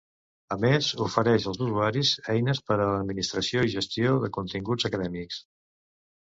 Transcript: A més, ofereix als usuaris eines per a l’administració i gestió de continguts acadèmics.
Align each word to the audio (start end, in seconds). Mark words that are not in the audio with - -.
A 0.53 0.55
més, 0.61 0.85
ofereix 1.07 1.43
als 1.51 1.59
usuaris 1.65 2.13
eines 2.35 2.61
per 2.71 2.77
a 2.77 2.79
l’administració 2.93 3.67
i 3.69 3.75
gestió 3.75 4.17
de 4.25 4.33
continguts 4.39 4.91
acadèmics. 4.91 5.45